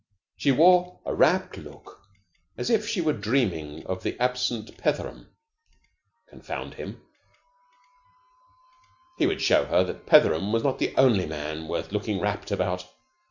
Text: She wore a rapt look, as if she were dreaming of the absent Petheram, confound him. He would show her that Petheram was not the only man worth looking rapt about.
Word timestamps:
She 0.35 0.49
wore 0.51 0.99
a 1.05 1.13
rapt 1.13 1.57
look, 1.57 2.01
as 2.57 2.71
if 2.71 2.87
she 2.87 3.01
were 3.01 3.13
dreaming 3.13 3.85
of 3.85 4.01
the 4.01 4.19
absent 4.19 4.75
Petheram, 4.75 5.27
confound 6.27 6.73
him. 6.73 7.03
He 9.19 9.27
would 9.27 9.43
show 9.43 9.65
her 9.65 9.83
that 9.83 10.07
Petheram 10.07 10.51
was 10.51 10.63
not 10.63 10.79
the 10.79 10.95
only 10.97 11.27
man 11.27 11.67
worth 11.67 11.91
looking 11.91 12.19
rapt 12.19 12.49
about. 12.49 12.87